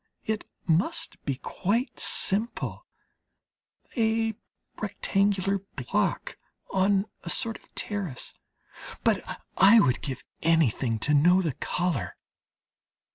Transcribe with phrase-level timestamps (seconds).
[0.25, 2.87] It must be quite simple:
[3.95, 4.33] a
[4.81, 6.37] rectangular block
[6.71, 8.33] on a sort of terrace;
[9.03, 9.21] but
[9.57, 12.15] I would give anything to know the colour.